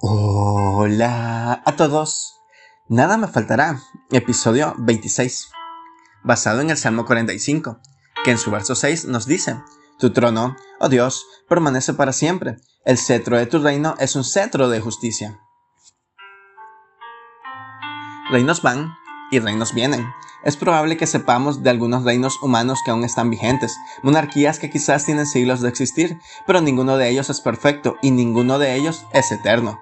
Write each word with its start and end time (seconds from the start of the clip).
Hola 0.00 1.60
a 1.64 1.74
todos. 1.74 2.36
Nada 2.88 3.16
me 3.16 3.26
faltará. 3.26 3.80
Episodio 4.12 4.76
26. 4.78 5.50
Basado 6.22 6.60
en 6.60 6.70
el 6.70 6.76
Salmo 6.76 7.04
45, 7.04 7.80
que 8.24 8.30
en 8.30 8.38
su 8.38 8.52
verso 8.52 8.76
6 8.76 9.06
nos 9.06 9.26
dice, 9.26 9.60
Tu 9.98 10.12
trono, 10.12 10.54
oh 10.78 10.88
Dios, 10.88 11.26
permanece 11.48 11.94
para 11.94 12.12
siempre. 12.12 12.58
El 12.84 12.96
cetro 12.96 13.38
de 13.38 13.46
tu 13.46 13.58
reino 13.58 13.96
es 13.98 14.14
un 14.14 14.22
cetro 14.22 14.68
de 14.68 14.80
justicia. 14.80 15.40
Reinos 18.30 18.62
van 18.62 18.94
y 19.32 19.40
reinos 19.40 19.74
vienen. 19.74 20.06
Es 20.44 20.56
probable 20.56 20.96
que 20.96 21.08
sepamos 21.08 21.64
de 21.64 21.70
algunos 21.70 22.04
reinos 22.04 22.40
humanos 22.40 22.78
que 22.84 22.92
aún 22.92 23.02
están 23.02 23.30
vigentes, 23.30 23.76
monarquías 24.04 24.60
que 24.60 24.70
quizás 24.70 25.04
tienen 25.04 25.26
siglos 25.26 25.60
de 25.60 25.68
existir, 25.68 26.16
pero 26.46 26.60
ninguno 26.60 26.96
de 26.96 27.08
ellos 27.08 27.28
es 27.28 27.40
perfecto 27.40 27.96
y 28.00 28.12
ninguno 28.12 28.60
de 28.60 28.76
ellos 28.76 29.04
es 29.12 29.32
eterno. 29.32 29.80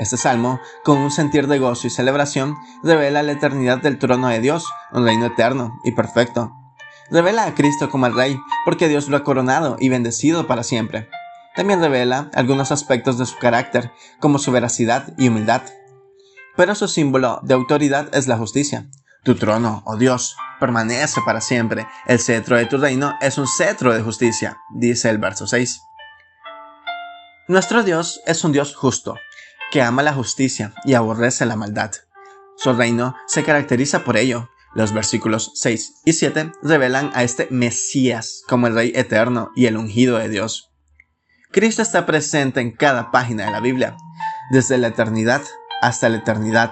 Este 0.00 0.16
salmo, 0.16 0.62
con 0.82 0.96
un 0.96 1.10
sentir 1.10 1.46
de 1.46 1.58
gozo 1.58 1.86
y 1.86 1.90
celebración, 1.90 2.56
revela 2.82 3.22
la 3.22 3.32
eternidad 3.32 3.82
del 3.82 3.98
trono 3.98 4.28
de 4.28 4.40
Dios, 4.40 4.66
un 4.92 5.04
reino 5.04 5.26
eterno 5.26 5.78
y 5.84 5.92
perfecto. 5.92 6.54
Revela 7.10 7.44
a 7.44 7.54
Cristo 7.54 7.90
como 7.90 8.06
el 8.06 8.14
Rey, 8.14 8.40
porque 8.64 8.88
Dios 8.88 9.08
lo 9.10 9.18
ha 9.18 9.24
coronado 9.24 9.76
y 9.78 9.90
bendecido 9.90 10.46
para 10.46 10.62
siempre. 10.62 11.10
También 11.54 11.82
revela 11.82 12.30
algunos 12.32 12.72
aspectos 12.72 13.18
de 13.18 13.26
su 13.26 13.36
carácter, 13.36 13.92
como 14.20 14.38
su 14.38 14.50
veracidad 14.52 15.12
y 15.18 15.28
humildad. 15.28 15.64
Pero 16.56 16.74
su 16.74 16.88
símbolo 16.88 17.38
de 17.42 17.52
autoridad 17.52 18.08
es 18.14 18.26
la 18.26 18.38
justicia. 18.38 18.86
Tu 19.22 19.34
trono, 19.34 19.82
oh 19.84 19.98
Dios, 19.98 20.34
permanece 20.60 21.20
para 21.26 21.42
siempre. 21.42 21.86
El 22.06 22.20
cetro 22.20 22.56
de 22.56 22.64
tu 22.64 22.78
reino 22.78 23.18
es 23.20 23.36
un 23.36 23.46
cetro 23.46 23.92
de 23.92 24.00
justicia, 24.00 24.56
dice 24.70 25.10
el 25.10 25.18
verso 25.18 25.46
6. 25.46 25.78
Nuestro 27.48 27.82
Dios 27.82 28.20
es 28.26 28.44
un 28.44 28.52
Dios 28.52 28.76
justo, 28.76 29.16
que 29.70 29.82
ama 29.82 30.02
la 30.02 30.12
justicia 30.12 30.74
y 30.84 30.94
aborrece 30.94 31.46
la 31.46 31.56
maldad. 31.56 31.92
Su 32.56 32.72
reino 32.72 33.14
se 33.26 33.44
caracteriza 33.44 34.04
por 34.04 34.16
ello. 34.16 34.50
Los 34.74 34.92
versículos 34.92 35.52
6 35.54 36.02
y 36.04 36.12
7 36.12 36.52
revelan 36.62 37.10
a 37.14 37.22
este 37.22 37.48
Mesías 37.50 38.42
como 38.48 38.66
el 38.66 38.74
Rey 38.74 38.92
eterno 38.94 39.50
y 39.56 39.66
el 39.66 39.76
ungido 39.76 40.18
de 40.18 40.28
Dios. 40.28 40.70
Cristo 41.50 41.82
está 41.82 42.06
presente 42.06 42.60
en 42.60 42.70
cada 42.70 43.10
página 43.10 43.46
de 43.46 43.50
la 43.50 43.60
Biblia, 43.60 43.96
desde 44.52 44.78
la 44.78 44.88
eternidad 44.88 45.42
hasta 45.80 46.08
la 46.08 46.18
eternidad. 46.18 46.70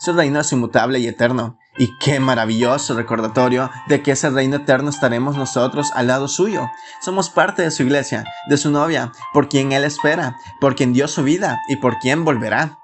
Su 0.00 0.12
reino 0.12 0.40
es 0.40 0.50
inmutable 0.52 0.98
y 0.98 1.06
eterno, 1.06 1.58
y 1.78 1.96
qué 1.98 2.20
maravilloso 2.20 2.94
recordatorio 2.94 3.70
de 3.88 4.02
que 4.02 4.12
ese 4.12 4.30
reino 4.30 4.56
eterno 4.56 4.90
estaremos 4.90 5.36
nosotros 5.36 5.90
al 5.94 6.08
lado 6.08 6.28
suyo. 6.28 6.70
Somos 7.00 7.30
parte 7.30 7.62
de 7.62 7.70
su 7.70 7.82
iglesia, 7.82 8.24
de 8.48 8.56
su 8.56 8.70
novia, 8.70 9.12
por 9.32 9.48
quien 9.48 9.72
Él 9.72 9.84
espera, 9.84 10.36
por 10.60 10.74
quien 10.74 10.92
dio 10.92 11.08
su 11.08 11.22
vida 11.22 11.60
y 11.68 11.76
por 11.76 11.98
quien 11.98 12.24
volverá. 12.24 12.78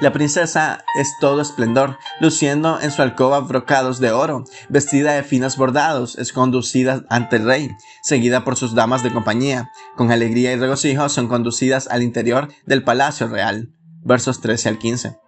La 0.00 0.12
princesa 0.12 0.84
es 0.96 1.18
todo 1.18 1.40
esplendor, 1.40 1.98
luciendo 2.20 2.80
en 2.80 2.92
su 2.92 3.02
alcoba 3.02 3.40
brocados 3.40 3.98
de 3.98 4.12
oro, 4.12 4.44
vestida 4.68 5.14
de 5.14 5.24
finos 5.24 5.56
bordados, 5.56 6.16
es 6.18 6.32
conducida 6.32 7.02
ante 7.10 7.36
el 7.36 7.44
rey, 7.46 7.76
seguida 8.00 8.44
por 8.44 8.54
sus 8.54 8.76
damas 8.76 9.02
de 9.02 9.12
compañía. 9.12 9.72
Con 9.96 10.12
alegría 10.12 10.52
y 10.52 10.56
regocijo 10.56 11.08
son 11.08 11.26
conducidas 11.26 11.88
al 11.88 12.04
interior 12.04 12.48
del 12.64 12.84
palacio 12.84 13.26
real. 13.26 13.74
Versos 14.04 14.40
13 14.40 14.68
al 14.68 14.78
15 14.78 15.27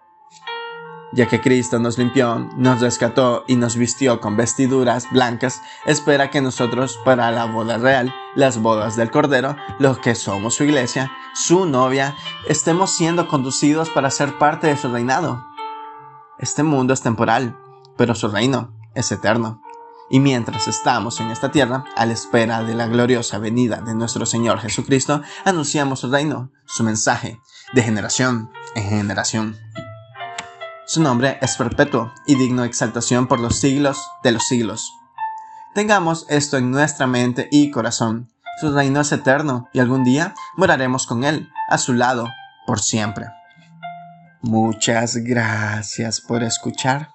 ya 1.13 1.27
que 1.27 1.41
Cristo 1.41 1.79
nos 1.79 1.97
limpió, 1.97 2.49
nos 2.55 2.81
rescató 2.81 3.43
y 3.47 3.55
nos 3.55 3.75
vistió 3.75 4.19
con 4.19 4.37
vestiduras 4.37 5.09
blancas, 5.11 5.61
espera 5.85 6.29
que 6.29 6.41
nosotros 6.41 6.99
para 7.03 7.31
la 7.31 7.45
boda 7.45 7.77
real, 7.77 8.13
las 8.35 8.61
bodas 8.61 8.95
del 8.95 9.11
Cordero, 9.11 9.55
los 9.79 9.99
que 9.99 10.15
somos 10.15 10.55
su 10.55 10.63
iglesia, 10.63 11.11
su 11.33 11.65
novia, 11.65 12.15
estemos 12.47 12.91
siendo 12.91 13.27
conducidos 13.27 13.89
para 13.89 14.09
ser 14.09 14.37
parte 14.37 14.67
de 14.67 14.77
su 14.77 14.89
reinado. 14.89 15.45
Este 16.39 16.63
mundo 16.63 16.93
es 16.93 17.01
temporal, 17.01 17.57
pero 17.97 18.15
su 18.15 18.27
reino 18.27 18.73
es 18.95 19.11
eterno. 19.11 19.61
Y 20.09 20.19
mientras 20.19 20.67
estamos 20.67 21.21
en 21.21 21.31
esta 21.31 21.51
tierra, 21.51 21.85
a 21.95 22.05
la 22.05 22.11
espera 22.11 22.63
de 22.63 22.75
la 22.75 22.87
gloriosa 22.87 23.37
venida 23.37 23.77
de 23.77 23.95
nuestro 23.95 24.25
Señor 24.25 24.59
Jesucristo, 24.59 25.21
anunciamos 25.45 26.01
su 26.01 26.11
reino, 26.11 26.51
su 26.65 26.83
mensaje, 26.83 27.39
de 27.73 27.83
generación 27.83 28.51
en 28.75 28.89
generación. 28.89 29.57
Su 30.91 31.01
nombre 31.01 31.37
es 31.41 31.55
perpetuo 31.55 32.11
y 32.27 32.35
digno 32.35 32.63
de 32.63 32.67
exaltación 32.67 33.27
por 33.27 33.39
los 33.39 33.61
siglos 33.61 34.11
de 34.23 34.33
los 34.33 34.43
siglos. 34.43 34.91
Tengamos 35.73 36.25
esto 36.27 36.57
en 36.57 36.69
nuestra 36.69 37.07
mente 37.07 37.47
y 37.49 37.71
corazón. 37.71 38.29
Su 38.59 38.73
reino 38.73 38.99
es 38.99 39.09
eterno 39.13 39.69
y 39.71 39.79
algún 39.79 40.03
día 40.03 40.35
moraremos 40.57 41.07
con 41.07 41.23
Él, 41.23 41.49
a 41.69 41.77
su 41.77 41.93
lado, 41.93 42.27
por 42.67 42.81
siempre. 42.81 43.27
Muchas 44.41 45.15
gracias 45.15 46.19
por 46.19 46.43
escuchar. 46.43 47.07